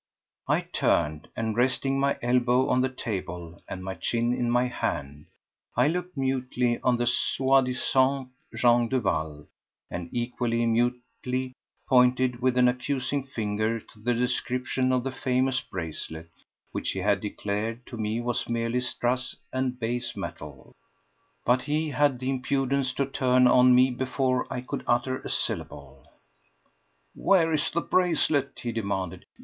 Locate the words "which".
16.71-16.93